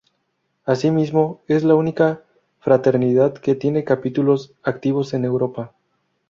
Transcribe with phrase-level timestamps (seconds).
[0.65, 2.23] Así mismo, es la única
[2.59, 5.75] fraternidad que tiene capítulos activos en Europa.